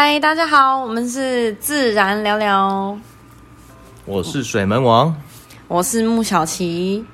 [0.00, 2.96] 嗨，大家好，我们是自然聊聊，
[4.04, 5.12] 我是水门王，
[5.66, 7.04] 我是穆小琪，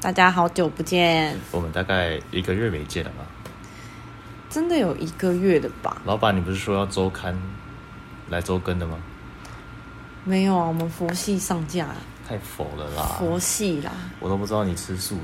[0.00, 3.26] 大家好久不见，我们大概一个月没见了吧？
[4.48, 6.00] 真的有一个月的吧？
[6.04, 7.36] 老板，你不是说要周刊
[8.28, 8.96] 来周更的吗？
[10.22, 11.88] 没有啊，我们佛系上架，
[12.28, 13.16] 太佛了啦！
[13.18, 15.18] 佛系啦，我都不知道你吃素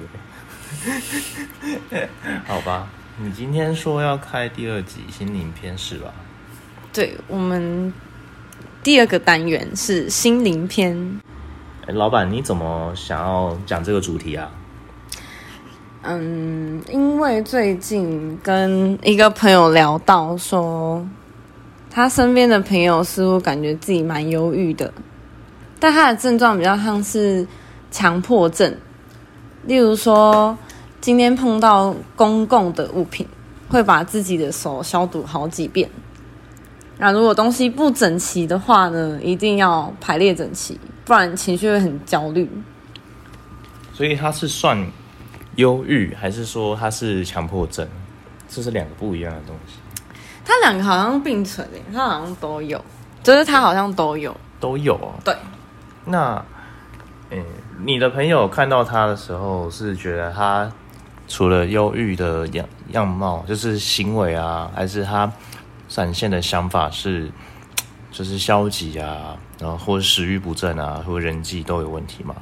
[1.93, 2.09] 哎。
[2.45, 6.12] 好吧，你今天说要开第二集心灵篇是吧？
[6.95, 7.93] 对，我们
[8.84, 11.21] 第二个单元是心灵篇。
[11.89, 14.48] 哎，老板，你怎么想要讲这个主题啊？
[16.02, 21.05] 嗯，因为最近跟一个朋友聊到说，
[21.91, 24.95] 他身边的朋友似乎感觉自己蛮忧郁的，
[25.80, 27.45] 但他的症状比较像是
[27.90, 28.73] 强迫症，
[29.65, 30.57] 例如说
[31.01, 33.27] 今天碰到公共的物品，
[33.68, 35.90] 会把自己的手消毒好几遍。
[36.98, 42.48] 那如果东西不整齐的话呢，一定要排列整齐，不然情绪会很焦虑。
[43.92, 44.87] 所以他是算
[45.56, 47.87] 忧郁，还是说他是强迫症？
[48.48, 49.74] 这是两个不一样的东西。
[50.45, 52.82] 他两个好像并存诶，他好像都有，
[53.22, 55.15] 就是他好像都有，都有哦。
[55.24, 55.34] 对。
[56.04, 56.45] 那，
[57.30, 57.42] 诶，
[57.84, 60.70] 你的朋友看到他的时候，是觉得他
[61.26, 65.32] 除了忧郁的样样貌，就是行为啊，还是他？
[65.94, 67.31] 展现的想法是，
[68.10, 72.34] 就是消极啊，然后或者食欲不振啊，或人际都有问题吗？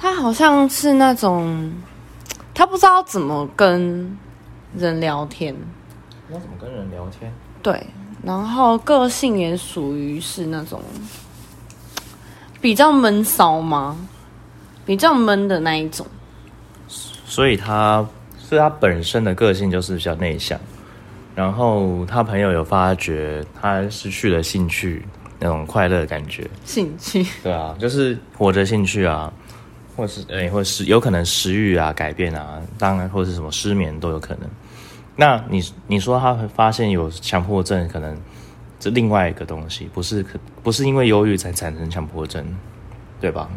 [0.00, 1.70] 他好像是那种，
[2.54, 4.16] 他不知道怎么跟
[4.74, 5.54] 人聊天。
[6.32, 7.30] 要怎么跟人聊天？
[7.62, 7.86] 对，
[8.22, 10.80] 然后个性也属于是那种
[12.58, 13.98] 比较闷骚吗？
[14.86, 16.06] 比较闷的那一种。
[16.88, 18.02] 所以他，
[18.38, 20.58] 所以他本身的个性就是比较内向。
[21.38, 25.06] 然后他朋友有发觉他失去了兴趣，
[25.38, 26.44] 那种快乐的感觉。
[26.64, 27.24] 兴趣？
[27.44, 29.32] 对啊，就是活着兴趣啊，
[29.94, 34.50] 或是诶，或是有可能食欲啊改变啊，当然或是什么失眠都有可能。
[35.14, 38.18] 那你你说他发现有强迫症，可能
[38.80, 42.44] 这另外一个东西，不是可不是因为忧郁才产生强迫症，
[43.20, 43.48] 对吧？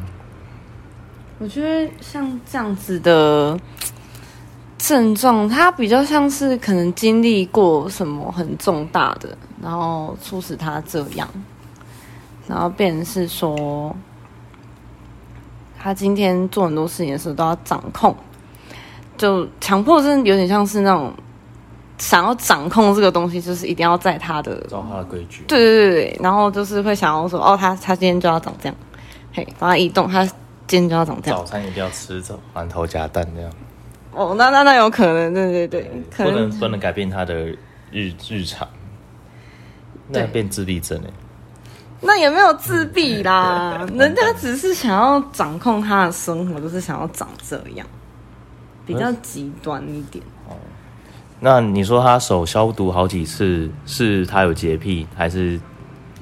[1.40, 3.58] 我觉得像这样子的。
[4.81, 11.30] 症状，他比较像是可能经历过什么很重大的，然后促使他这样，
[12.47, 13.96] 然后变成是说，
[15.80, 18.16] 他今天做很多事情的时候都要掌控，
[19.16, 21.14] 就强迫症有点像是那种
[22.00, 28.75] 想要掌控这个东西，就是一定要在他的照他的规矩，对对对对，然后就是会想要说，哦，他他今天就要长这样，
[29.31, 30.25] 嘿，把他移动，他
[30.66, 33.52] 今天就要长这样，早餐一定要吃着馒头加蛋这样。
[34.13, 37.33] 哦，那那那有可能，对对对，不能不能改变他的
[37.91, 38.67] 日日常，
[40.09, 41.09] 那变自闭症哎，
[42.01, 47.88] 那也没有自闭啦， 人家只是想要掌控他的生活，就是想要长这样，
[48.85, 50.22] 比较极端一点。
[50.49, 50.57] 哦，
[51.39, 55.57] 那你说他手消毒好几次，是他有洁癖，还是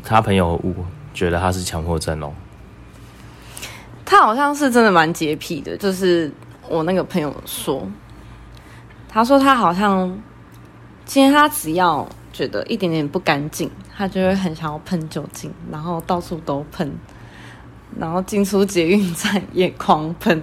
[0.03, 0.75] 他朋友误
[1.11, 2.31] 觉得他是强迫症哦？
[4.05, 6.31] 他好像是真的蛮洁癖的，就是。
[6.69, 7.85] 我那个朋友说，
[9.09, 10.07] 他说他好像
[11.03, 16.91] 今天他只要觉得一点点不干净，他就会很想要喷酒精，然后到处都喷，
[17.97, 20.41] 然后进出捷运站也狂喷。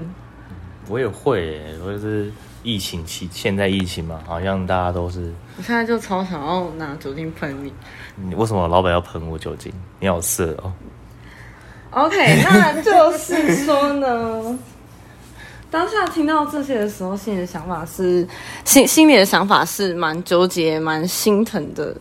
[0.89, 2.33] 我也会，我是
[2.63, 5.33] 疫情期，现在疫情嘛，好像大家都是。
[5.57, 7.73] 我现在就超想要拿酒精喷你。
[8.17, 9.73] 你为什么老板要喷我酒精？
[10.01, 10.73] 你好色哦。
[11.91, 14.59] OK，那就是说呢。
[15.71, 18.27] 当下听到这些的时候，心里的想法是
[18.65, 21.95] 心心里的想法是蛮纠结、蛮心疼的。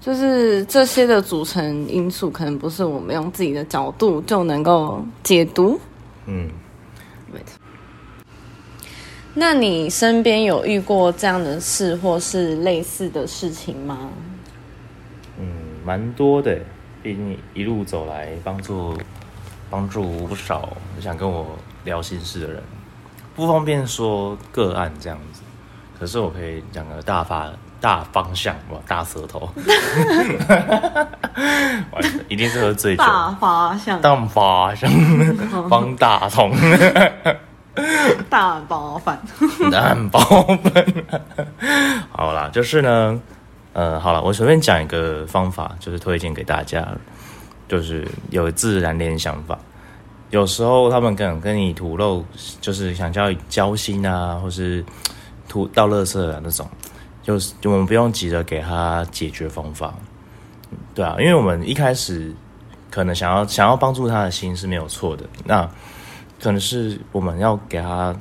[0.00, 5.78] 就是这些的组成因素，可能不是我们用自己的角度就能够解读。
[6.26, 6.50] 嗯，
[7.32, 7.58] 没错。
[9.32, 14.10] 那你身边有遇过这样的事，或是类似的事情吗？
[15.38, 15.46] 嗯，
[15.84, 16.58] 蛮多的。
[17.02, 18.96] 毕竟一路走来，帮助
[19.70, 21.46] 帮助不少想跟我
[21.84, 22.62] 聊心事的人。
[23.34, 25.40] 不方便说个案这样子，
[25.98, 27.50] 可是我可以讲个大发
[27.80, 29.48] 大方向，哇，大舌头，
[32.28, 33.02] 一定是喝醉酒。
[33.02, 34.90] 大方向，大方向，
[35.68, 36.52] 方大同，
[38.28, 39.18] 大包饭，
[39.70, 40.84] 大包饭。
[42.10, 43.20] 好啦，就是呢，
[43.72, 46.86] 呃，好了，我随便讲一个方法，就是推荐给大家，
[47.66, 49.58] 就是有自然联想法。
[50.32, 52.24] 有时候他们可能跟你吐露，
[52.58, 54.82] 就是想叫交心啊，或是
[55.46, 56.66] 吐倒垃圾啊那种，
[57.22, 59.94] 就是我们不用急着给他解决方法，
[60.94, 62.34] 对啊，因为我们一开始
[62.90, 65.70] 可能想要想要帮助他的心是没有错的，那
[66.40, 68.16] 可能是我们要给他，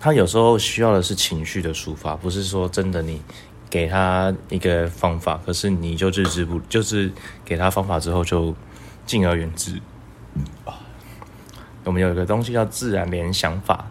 [0.00, 3.22] 他有时候需要的是情绪的抒发，不是说真的你
[3.70, 7.12] 给他一个方法，可是你就置之不，就是
[7.44, 8.52] 给他方法之后就
[9.06, 9.80] 敬而远之。
[10.34, 10.42] 嗯。
[11.88, 13.86] 我们有一个东西叫自然联想法，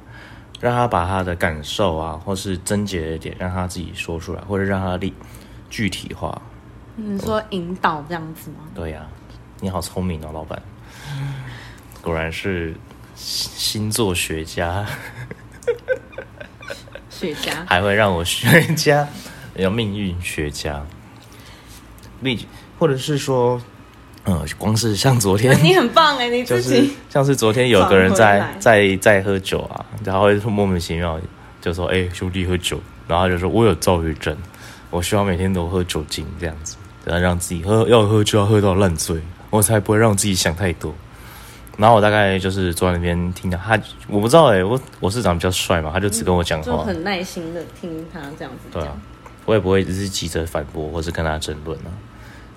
[0.60, 5.12] 让他把他的感受啊，或是症结的点，让他自己说出来，或者让他立
[5.68, 6.40] 具体化。
[6.96, 8.58] 你说引导这样子吗？
[8.76, 9.08] 对呀、
[9.62, 10.62] 你好聪明哦，老板，
[12.00, 12.76] 果然是
[13.16, 14.86] 星星座学家，
[17.10, 19.08] 学家，还会让我学家，
[19.56, 20.86] 有命运学家，
[22.20, 22.46] 命
[22.78, 23.60] 或者是说，
[24.28, 31.18] 呃，光是像昨天，你很棒哎，你就是像是昨天有个人在在在喝酒啊，然后会莫名其妙
[31.62, 32.78] 就说：“哎、兄弟喝酒。”
[33.08, 34.36] 然后就说：“我有躁郁症，
[34.90, 36.76] 我希望每天都喝酒精这样子，
[37.06, 39.16] 然后让自己喝要喝就要喝到烂醉，
[39.50, 40.94] 我才不会让自己想太多。”
[41.78, 48.94] 然后我大概就是坐在那边听他，他我不知道哎、我我是长得比较帅嘛，他就只跟我讲话，就很耐心的听他这样子对啊。，
[49.46, 51.88] 我也不会只是急着反驳或是跟他争论啊。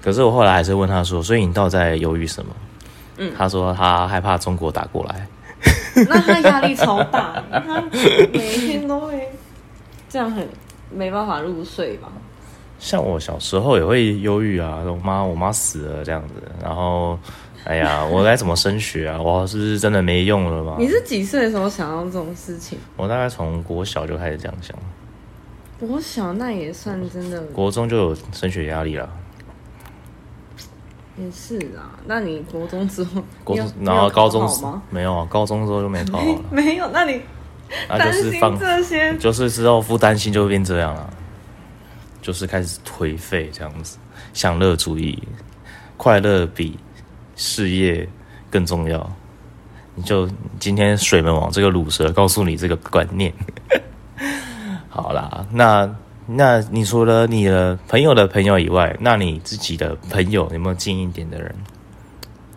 [0.02, 2.54] 可是我后来还是问他说：“所以你到底在犹豫什么？”
[3.18, 5.26] 嗯，他说他害怕中国打过来。
[6.08, 7.82] 那他压力超大， 他
[8.32, 9.28] 每天都会
[10.08, 10.48] 这样很
[10.90, 12.08] 没办法入睡吧？
[12.78, 17.18] 像我小时候也会忧郁啊，我妈我妈死了这样子，然后
[17.64, 19.20] 哎呀，我该怎么升学啊？
[19.20, 20.76] 我是不是真的没用了吗？
[20.78, 22.78] 你是几岁的时候想到这种事情？
[22.96, 24.74] 我大概从国小就开始这样想，
[25.80, 29.06] 我小那也算真的国中就有升学压力了，
[31.20, 31.98] 也是啊。
[32.06, 34.82] 那你国中之后， 国中然后高中？
[34.90, 37.20] 没有啊，高中之后就没考好了， 没有，那你
[37.88, 41.10] 那担心就是放这些就是之后不担心就会变这样了，
[42.22, 43.98] 就是开始颓废这样子，
[44.32, 45.22] 享乐主义，
[45.96, 46.78] 快乐比
[47.36, 48.08] 事业
[48.50, 49.10] 更重要。
[49.96, 50.28] 你就
[50.58, 53.32] 今天水门王这个乳蛇告诉你这个观念。
[54.88, 55.88] 好啦，那
[56.32, 61.54] 那你除了你的朋友的朋友以外，那你自己的朋友有没有近一点的人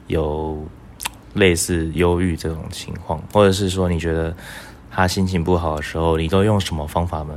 [0.08, 0.64] 有
[1.34, 4.36] 类似忧郁这种情况，或者是说你觉得
[4.92, 7.34] 他心情不好的时候，你都用什么方法呢？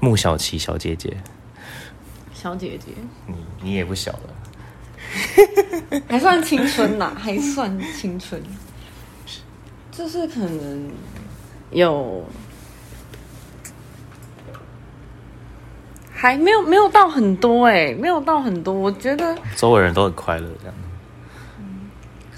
[0.00, 1.16] 穆小琪小姐姐，
[2.34, 2.92] 小姐姐。
[3.26, 8.42] 你你也不小了，还算青春呐、还算青春，
[9.92, 10.90] 就是可能
[11.70, 12.24] 有
[16.20, 20.74] 还没有没有到很多哎、没有到很多，我觉得周围人都很快乐，这样。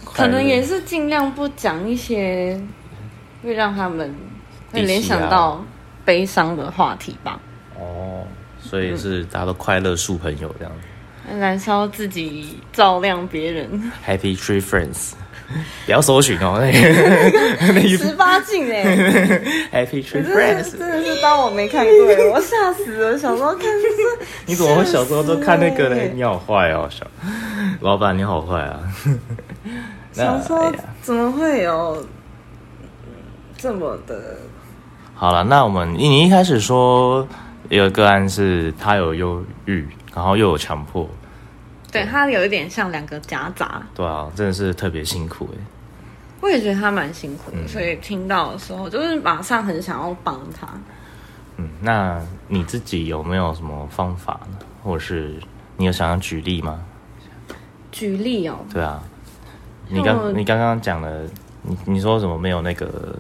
[0.05, 2.63] 可能也是是尽量不讲一些
[3.43, 4.15] 会让他们
[4.71, 5.65] 会联想到
[6.05, 7.41] 悲伤的话题吧，
[7.77, 8.25] 哦，
[8.61, 10.73] 所以是大家都快乐树朋友这样。
[11.39, 15.13] 燃烧自己，照亮别人，Happy Tree Friends，
[15.87, 16.61] 不要搜寻哦，
[17.99, 18.85] 十八禁哎、
[19.87, 23.19] Happy Tree Friends，真的是当我没看过耶，我吓死了。
[23.19, 27.07] 小时候看就是， 你怎么会小时候都看那个呢你好坏哦，小
[27.81, 28.81] 老板你好坏啊！
[30.13, 32.07] 小时候怎么会有
[33.57, 34.37] 这么的？
[35.15, 37.27] 好了，那我们你你一开始说
[37.69, 41.09] 有个案是他有忧郁，然后又有强迫，
[41.91, 45.59] 对他有一点像两个夹杂，对啊，真的是特别辛苦哎。
[46.41, 50.67] 我也觉得他蛮辛苦的，嗯所以听到的时候就是马上很想要帮他。
[51.57, 54.59] 嗯，那你自己有没有什么方法呢？
[54.83, 55.41] 或者是
[55.77, 56.83] 你有想要举例吗？
[57.93, 59.03] 举例哦，对啊，
[59.89, 61.25] 你刚你刚刚讲的，
[61.63, 63.15] 你你说什么没有那个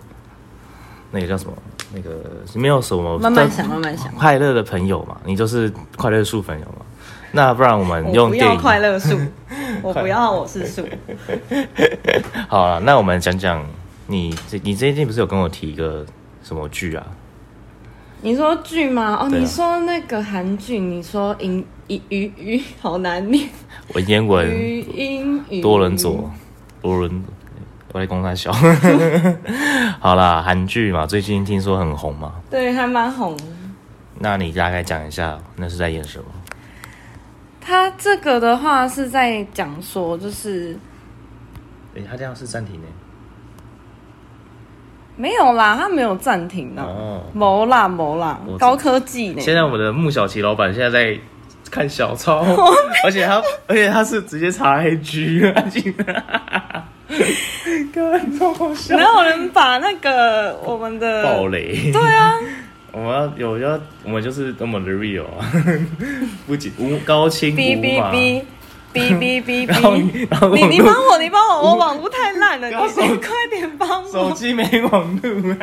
[1.10, 1.52] 那个叫什么
[1.94, 2.10] 那个
[2.54, 4.12] 没有什么慢慢想，慢慢想。
[4.14, 6.84] 快乐的朋友嘛，你就是快乐树朋友嘛。
[7.32, 9.18] 那不然我们用电影快乐树，
[9.82, 10.86] 我不要我是树。
[12.48, 13.64] 好了，那我们讲讲
[14.06, 16.04] 你这你最近不是有跟我提一个
[16.42, 17.06] 什么剧啊？
[18.20, 19.16] 你说剧吗？
[19.20, 23.48] 哦，啊你说那个韩剧，你说音语语语好难念，
[23.94, 26.30] 文言文语音语多伦佐，
[26.80, 27.24] 多伦，
[27.92, 28.50] 我在公他笑。
[30.00, 33.36] 好啦，韩剧嘛，最近听说很红嘛，对，还蛮红。
[34.18, 36.24] 那你大概讲一下那是在演什么？
[37.60, 40.76] 他这个的话是在讲说，就是
[41.94, 42.86] 诶、他这样是暂停呢。
[45.14, 49.40] 没有啦，他没有暂停的，哦，谋啦谋啦高科技呢。
[49.40, 51.18] 现在我们的穆小琪老板现在在
[51.70, 52.42] 看小抄，
[53.04, 55.70] 而且他而且他是直接查 IG，安
[57.64, 59.02] 静的，哥，你超好笑没。
[59.02, 61.92] 有人把那个我们的暴雷。
[61.92, 62.34] 对啊，
[62.92, 65.50] 我们要有要，我们就是那么的 real 啊，
[66.46, 68.42] 不仅无高清哔哔哔，
[68.92, 70.26] 哔哔哔然后哔。
[70.30, 75.54] 然后你你帮我，你帮我，我网络太烂了，你然后手你快点帮我，手机没网路，没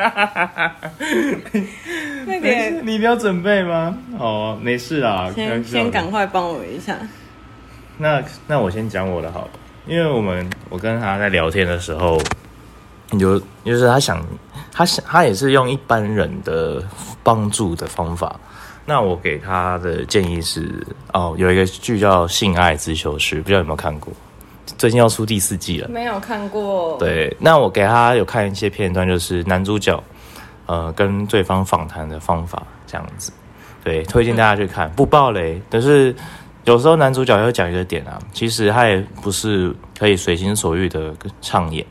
[2.24, 3.96] 快点事，，你一定要准备吗？
[4.18, 5.30] 哦，没事啦，
[5.64, 6.96] 先赶快帮我一下。
[7.98, 9.50] 那那我先讲我的好了，
[9.90, 12.16] 因为我们我跟他在聊天的时候，
[13.18, 14.24] 有就是他想
[14.70, 16.80] 他想他也是用一般人的
[17.24, 18.38] 帮助的方法。
[18.86, 24.12] 那我给他的建议是，哦，有一个剧叫《性爱自修室》，不知道有没有看过？
[24.78, 25.88] 最近要出第四季了。
[25.88, 30.00] 没有看过，，对，那我给他有看一些片段，就是男主角
[30.66, 33.32] 呃跟对方访谈的方法这样子。
[33.82, 35.60] 对，推荐大家去看，不爆雷。
[35.68, 36.14] 但是
[36.64, 41.84] 有时候男主角要讲一个点啊，其实他也不是可以随心所欲的畅演，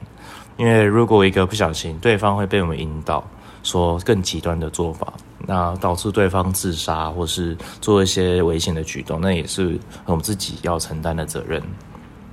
[0.58, 3.28] 因为如果一个不小心，对方会被我们引导
[3.64, 5.12] 说更极端的做法，
[5.48, 11.62] 那导致对方自杀或是做一些危险的举动，那也是我们自己要承担的责任，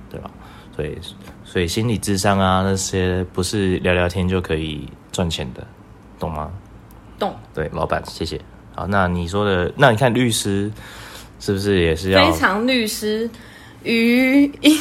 [0.09, 0.29] 对吧？
[0.75, 0.97] 所以，
[1.43, 5.65] 所以心理智商啊那些不是聊聊天就可以赚钱的，
[6.19, 6.51] 懂吗？
[7.17, 8.39] 懂，对，老板，谢谢。
[8.75, 10.71] 好，那你说的，那你看律师
[11.39, 12.31] 是不是也是要？
[12.31, 13.29] 非常律师
[13.83, 14.75] 于英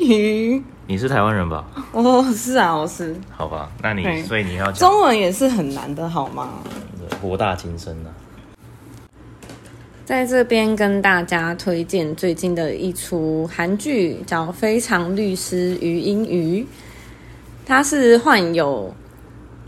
[0.00, 1.64] 语，你是台湾人吧？
[1.92, 6.48] 哦是啊，我是好吧，那你所以你要讲中文也是很难的，好吗？
[7.20, 8.08] 博大精深啊。
[10.04, 16.62] 在这边跟大家推荐最近的一出韩剧，叫《非常律师于英语》。
[17.64, 18.92] 她是患有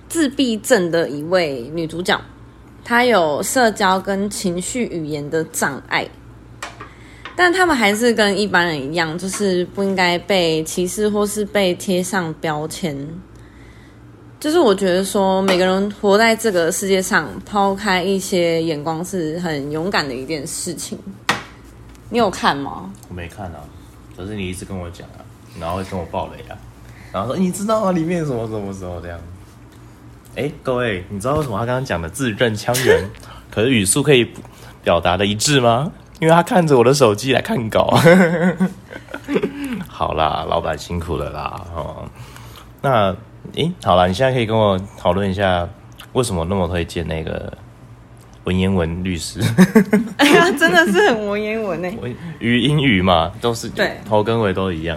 [0.09, 2.21] 自闭症的一位女主角，
[2.85, 6.05] 她有社交跟情绪语言的障碍，
[7.35, 12.97] 但他们还是跟一般人一样，就是不应该被歧视或是被贴上标签。
[14.39, 20.99] 就是我觉得说，每个人活在这个世界上，抛开一些眼光是很勇敢的一件事情。
[22.11, 22.93] 你有看吗？
[23.09, 23.61] 我没看啊，
[24.17, 25.23] 可是你一直跟我讲啊，
[25.61, 26.59] 然后会跟我爆雷啊，
[27.13, 27.93] 然后说你知道吗？
[27.93, 29.19] 里面什么什么时候这样？
[30.35, 33.09] 哎，各位，你知道为什么他刚刚讲的字正腔圆，
[33.49, 34.29] 可是语速可以
[34.83, 35.93] 表达的一致吗？
[36.23, 37.99] 因为他看着我的手机来看稿。
[39.89, 41.67] 好啦，老板辛苦了啦。
[41.75, 42.09] 哦，
[42.81, 43.13] 那
[43.57, 45.69] 诶，好啦，你现在可以跟我讨论一下，
[46.13, 47.53] 为什么那么推荐那个
[48.45, 49.41] 文言文律师？
[50.19, 51.93] 哎呀，真的是很文言文呢。
[52.01, 54.97] 文 语英语嘛，都是对头跟尾都一样。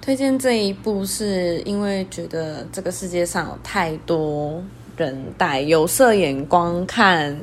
[0.00, 4.60] 推荐这一部是因为觉得这个世界上有太多
[4.96, 7.38] 人带有色眼光看，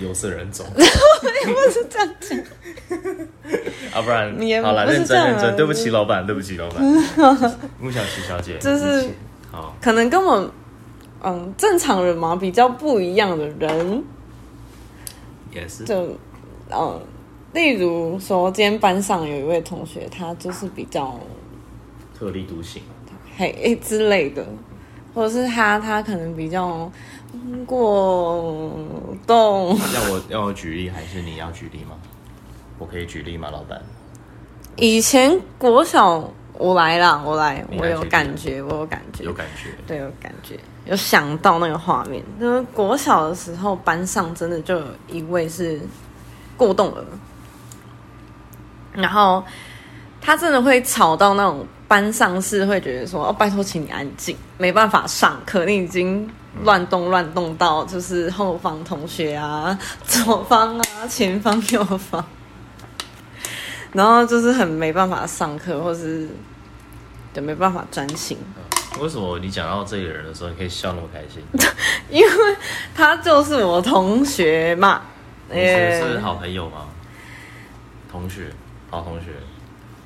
[0.00, 0.66] 有色人种。
[0.74, 2.38] 不是这样讲。
[3.92, 6.82] 啊，不然你也好了，认真认真，对不起老板，对不起老板，
[7.80, 9.08] 穆小琪小姐，就是
[9.80, 10.50] 可能跟我
[11.22, 14.02] 嗯正常人嘛比较不一样的人，
[15.52, 15.84] 也是。
[15.84, 16.16] 就
[16.70, 17.00] 嗯，
[17.52, 21.18] 例如说今天班上有一位同学，他就是比较
[22.16, 22.82] 特立独行。
[23.36, 24.46] 嘿之类的，
[25.14, 26.90] 或者是他他可能比较
[27.32, 28.70] 嗯过
[29.26, 31.96] 动，要我要我举例，还是你要举例吗？
[32.78, 33.80] 我可以举例吗，老板？
[34.76, 39.70] 以前国小我来啦，我来，我有感觉，我有感觉，有感觉？
[39.86, 42.22] 对，有感觉，有想到那个画面。
[42.40, 45.80] 就是国小的时候，班上真的就有一位是
[46.56, 47.04] 过动儿，
[48.92, 49.44] 然后
[50.20, 56.28] 他真的会吵到那种班上是会觉得说：“哦，拜托，请你安静，没办法上课，你已经
[56.64, 62.24] 乱动乱动到就是后方同学啊、左方啊、前方、右方。”
[63.92, 66.28] 然后就是很没办法上课，或是
[67.34, 68.38] 对没办法专心。
[69.00, 71.42] 为什么你讲到这个人的时候，你可以笑那么开心？
[72.10, 72.56] 因为
[72.94, 75.02] 他就是我同学嘛，
[75.50, 76.86] 你是是好朋友吗？
[78.10, 78.50] 同学，
[78.90, 79.26] 好同学，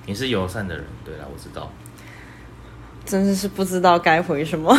[0.07, 0.85] 你是友善的人。
[1.05, 1.71] 对啦，我知道。
[3.07, 4.77] 真的是不知道该回什么，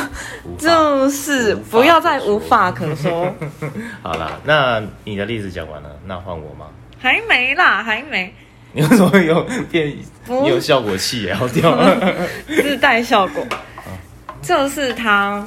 [0.57, 3.31] 就是不要再无话可说。
[4.01, 6.65] 好了，那你的例子讲完了，那换我吗？
[6.99, 8.33] 还没啦，还没
[8.73, 9.95] 你为什么有变？
[10.27, 11.77] 有效果器也要掉？
[12.47, 13.45] 自带效果，
[14.41, 15.45] 就是他，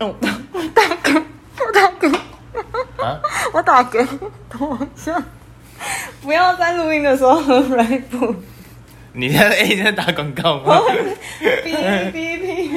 [0.00, 0.14] 哦，
[0.52, 1.22] 我打嗝，
[1.64, 2.14] 我打嗝，
[3.02, 3.20] 啊？
[3.54, 4.04] 我打嗝，
[4.50, 5.22] 等我一下，
[6.22, 8.34] 不要在录音的时候喝 Red Bull，
[9.18, 10.78] 你在哎、你在打广告吗？
[11.40, 11.64] 哔
[12.12, 12.68] 哔哔。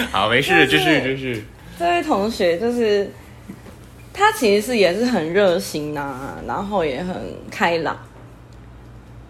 [0.10, 1.44] 好，没事，继续继续。
[1.78, 3.10] 这位同学就是
[4.14, 7.14] 他，其实是也是很热心呐、然后也很
[7.50, 7.94] 开朗，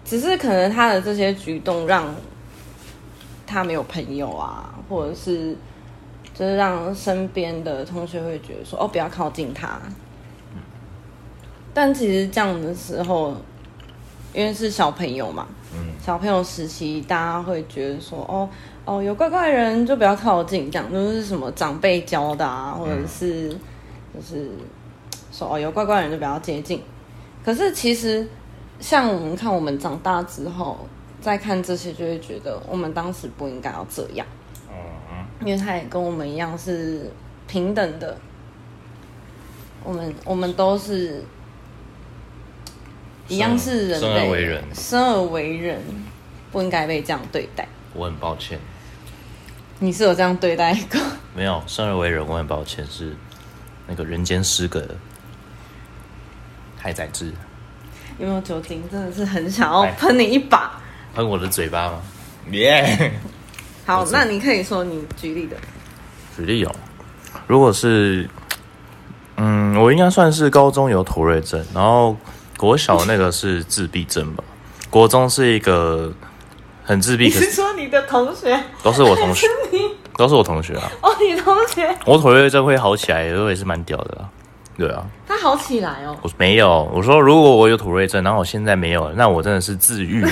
[0.05, 2.15] 只是可能他的这些举动让
[3.45, 5.57] 他没有朋友啊，或者是
[6.33, 9.81] 就是让身边的同学会觉得说哦，不要靠近他。
[11.75, 13.37] 但其实这样的时候，
[14.33, 15.93] 因为是小朋友嘛，嗯。
[16.01, 18.49] 小朋友时期，大家会觉得说，哦
[18.85, 23.51] 哦，有怪怪的人就不要靠近，这样就是什么长辈教的啊，或者是
[24.15, 24.51] 就是
[25.31, 26.83] 说哦有怪怪的人就不要接近。
[27.45, 28.27] 可是其实
[28.81, 30.79] 像我们看我们长大之后
[31.21, 34.27] 再看这些，就会觉得我们当时不应该要这样，
[34.69, 35.47] 嗯。
[35.47, 37.11] 因为他也跟我们一样是
[37.47, 38.17] 平等的，
[39.85, 41.23] 我们我们都是
[43.31, 45.81] 一样是人类，生而为人生而为人
[46.51, 47.67] 不应该被这样对待。
[47.95, 48.59] 我很抱歉，
[49.79, 51.01] 你是有这样对待过？
[51.35, 53.17] 没有生而为人，我很抱歉，是
[53.87, 54.85] 那个人间失格
[56.77, 57.33] 太宰治
[58.19, 58.83] 有没有酒精？
[58.91, 60.81] 真的是很想要喷你一把。
[61.15, 62.03] 喷我的嘴巴吗？
[62.51, 63.13] 耶、
[63.87, 65.57] 好那你可以说你举例的。
[66.37, 66.75] 举例哦，
[67.47, 68.29] 如果是，
[69.37, 72.17] 嗯，我应该算是高中有妥瑞症，然后
[72.61, 74.45] 国小那个是自闭症吧，
[74.91, 76.13] 国中是一个
[76.85, 78.63] 很自闭，你可是是说你的同学？
[78.83, 79.47] 都是我同学，
[80.19, 80.93] 都是我同学啊。
[81.01, 84.29] 哦，你同学我妥瑞症会好起来，我也是蛮屌的啦。
[84.77, 86.15] 对啊，他好起来哦。
[86.21, 90.31] 我没有，我说如果我有妥瑞症，然后我现在没有，那我真的是自愈了。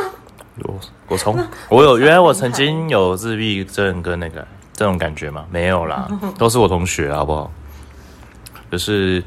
[0.64, 5.44] 我我从我有原来我曾经有自闭症跟那个这种感觉吗？
[5.50, 6.08] 没有啦，
[6.38, 7.52] 都是我同学，好不好？
[8.72, 9.22] 就是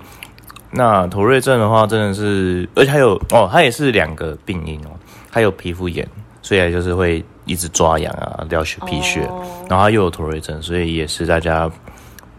[0.71, 4.89] 那妥瑞症的话，真的是，而且还有哦，它也是两个病因哦，
[5.29, 6.07] 它有皮肤炎，
[6.41, 11.69] 所以就是会一直抓痒啊，掉血皮屑，哦然后它又有妥瑞症，所以也是大家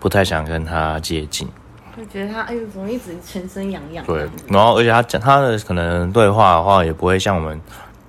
[0.00, 1.46] 不太想跟他接近。
[1.94, 4.02] 就觉得他哎呦，怎么一直全身痒痒？
[4.06, 7.60] 对，然后而且他讲他的可能对话的话，也不会像我们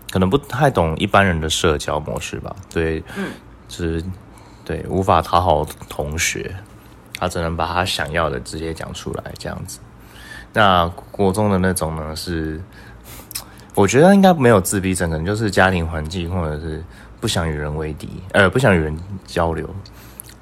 [0.09, 2.55] 可能不太懂一般人的社交模式吧？
[2.73, 3.25] 对，嗯，
[3.67, 4.01] 就是
[4.63, 6.55] 对无法讨好同学，
[7.19, 9.79] 他只能把他想要的直接讲出来这样子。
[10.53, 12.61] 那国中的那种呢，是
[13.75, 16.83] 我觉得应该没有自闭症，可能就是家庭环境或者是
[17.19, 19.67] 不想与人为敌，呃，不想与人交流。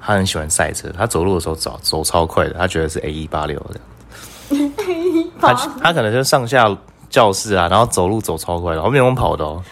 [0.04, 3.80] 他很喜欢赛车，他走路的时候走走超快的，他觉得是 A 一八六的。
[5.40, 6.66] 他他可能就上下
[7.08, 9.62] 教室啊，然后走路走超快的，后面我们跑的哦。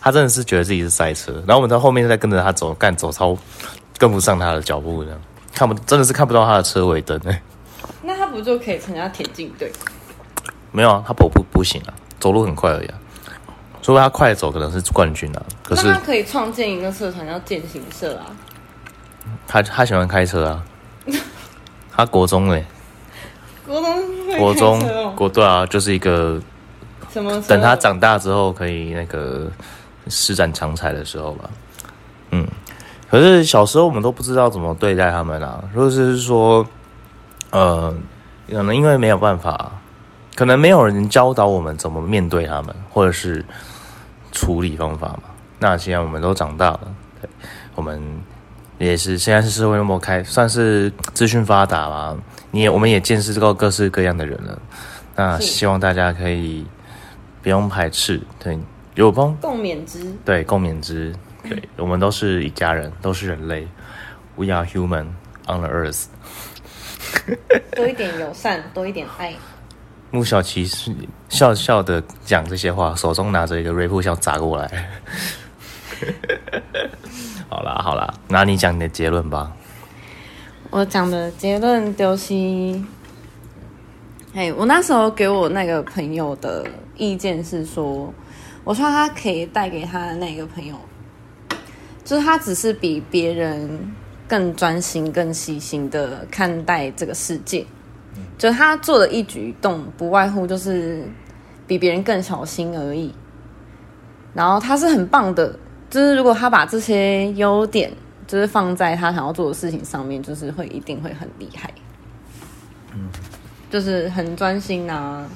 [0.00, 3.36] 他真的是觉得自己是赛车，然后我们在后面在跟着他走，干走超
[3.96, 5.20] 跟不上他的脚步，这样
[5.54, 7.18] 看不真的是看不到他的车尾灯
[8.38, 9.72] 不就可以参加田径队？
[10.70, 12.94] 没有啊，他跑步不行啊，走路很快而已啊。
[13.82, 15.42] 除非他快走，可能是冠军啊。
[15.64, 18.26] 可是他可以创建一个社团叫健行社啊。
[19.48, 20.64] 他他喜欢开车啊，
[21.90, 22.64] 他国中哎、
[23.66, 26.40] 国中国中国对啊，就是一个
[27.12, 27.42] 什么？
[27.48, 29.50] 等他长大之后可以那个
[30.06, 31.50] 施展长才的时候吧。
[32.30, 32.46] 嗯，
[33.10, 36.64] 可是小时候我们都不知道怎么对待他们啊，如果是说，
[37.50, 37.94] 呃，
[38.50, 39.70] 可能因为没有办法，
[40.34, 43.44] 可能没有人教导我们怎么面对他们，或者是
[44.32, 45.22] 处理方法嘛。
[45.58, 46.80] 那既然我们都长大了，
[47.20, 47.28] 对，
[47.74, 48.00] 我们
[48.78, 52.16] 也是现在是社会那么开，算是资讯发达嘛，
[52.50, 54.58] 你也我们也见识到各式各样的人了。
[55.16, 56.64] 那希望大家可以
[57.42, 58.56] 不用排斥，对，
[58.94, 60.14] 有帮共勉之。
[60.24, 63.66] 对共勉之，对我们都是一家人，都是人类
[64.36, 65.06] ，We are human
[65.48, 66.04] on the earth。
[67.76, 69.34] 多一点友善，多一点爱。
[70.10, 70.90] 穆小琪是
[71.28, 74.88] 笑笑的讲这些话，手中拿着一个瑞普枪砸过来。
[77.48, 79.52] 好啦好啦，那你讲你的结论吧。
[80.70, 82.34] 我讲的结论就是，
[84.34, 86.66] 哎，我那时候给我那个朋友的
[86.96, 88.12] 意见是说，
[88.64, 90.76] 我说他可以带给他的那个朋友，
[92.04, 93.94] 就是他只是比别人
[94.28, 97.66] 更专心、更细心的看待这个世界，
[98.36, 101.02] 就他做的一举一动，不外乎就是
[101.66, 103.12] 比别人更小心而已。
[104.34, 105.58] 然后他是很棒的，
[105.90, 107.90] 就是如果他把这些优点。
[108.28, 111.72] 就是放在他想要做的事情上面，就是会一定会很厉害。
[112.92, 113.08] 嗯，
[113.70, 115.26] 就是很专心啊，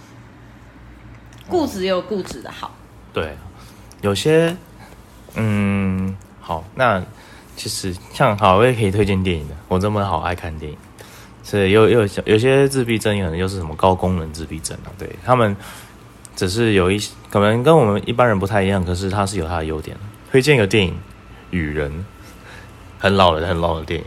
[1.48, 2.76] 固执又固执的好。
[3.14, 3.34] 对，
[4.02, 4.54] 有些，
[5.36, 7.02] 嗯，好，那
[7.56, 9.54] 其实像好，我也可以推荐电影的。
[9.68, 10.78] 我这么好爱看电影，
[11.42, 15.56] 所以有有有些自闭症可能又是什么高功能自闭症啊，对他们
[16.34, 16.98] 只是有一
[17.30, 19.96] 可能跟我们一般人不太一样，可是他是有他的优点。
[19.96, 20.02] 的。
[20.30, 20.92] 推荐一个电影
[21.50, 21.90] 《雨人》，
[22.98, 24.06] 很老的很老的电影，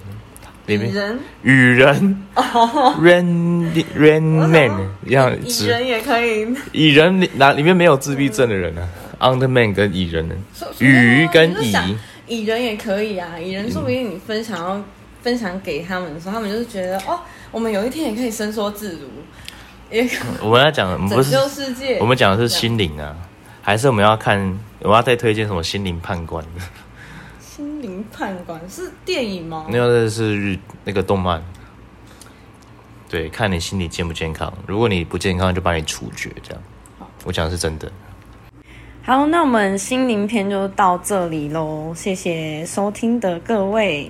[0.66, 1.20] 里面人？
[1.44, 10.28] 雨人， Rain Rain Man 一样，蚁人也可以，蚁人里哪里面没有自闭症的人呢、啊、？Underman 跟蚁人
[10.80, 11.76] 鱼跟蚁，
[12.28, 13.40] 蚁人也可以啊。
[13.40, 14.84] 蚁人说不定你分享要
[15.22, 17.20] 分享给他们的时候，他们就是觉得哦，
[17.52, 19.08] 我们有一天也可以伸缩自如。
[19.92, 20.10] 也
[20.42, 22.00] 我们要讲拯救世界。
[22.00, 23.16] 我们讲的是心灵啊，
[23.62, 26.44] 还是我们要看我要再推荐什么心灵判官？
[27.40, 29.68] 心灵判官是电影吗？
[29.70, 31.42] 那个是日那个动漫，
[33.08, 34.52] 对，看你心理健不健康。
[34.66, 36.32] 如果你不健康，就把你处决。
[36.42, 36.62] 这样，
[37.24, 37.90] 我讲的是真的。
[39.08, 44.10] 好，那我们心灵篇就到这里喽，谢谢收听的各位。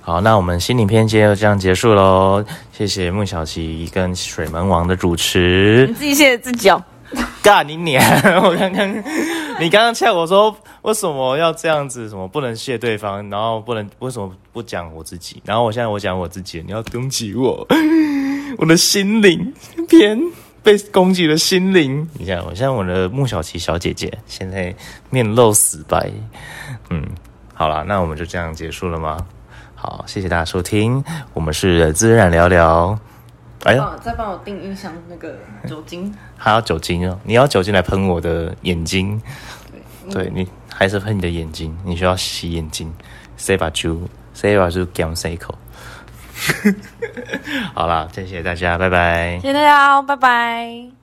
[0.00, 5.94] 好，那我们心灵篇节就这样结束喽，谢谢穆小琪跟水门王的主持你。
[5.94, 6.80] 自己谢自己哦。
[7.42, 8.00] 尬你娘！
[8.44, 8.88] 我刚刚
[9.58, 15.42] 你刚刚呛我说为什么要这样子，什么不能谢对方，然后不能为什么不讲我自己？
[15.44, 17.66] 然后我现在我讲我自己，你要攻击我，
[18.56, 19.52] 我的心灵
[19.88, 20.16] 偏
[20.62, 22.08] 被攻击的心灵。
[22.14, 24.74] 你看，我像我的穆小琪小姐姐，现在
[25.10, 26.10] 面露死白。
[26.90, 27.06] 嗯，
[27.54, 29.26] 好了，那我们就这样结束了吗？
[29.74, 32.98] 好，谢谢大家收听，我们是自然聊聊。
[33.64, 36.14] 哎呀，再帮我订一箱那个酒精。
[36.36, 37.18] 还要酒精哦！
[37.24, 39.20] 你要酒精来喷我的眼睛，
[40.10, 41.76] 对你还是喷你的眼睛？
[41.84, 42.90] 你需要洗眼睛
[43.36, 44.00] ，say 把酒
[44.32, 45.54] ，say 把酒干 say 口。
[47.74, 49.38] 好了，谢谢大家，拜拜谢。
[49.40, 50.99] 谢大家，拜拜。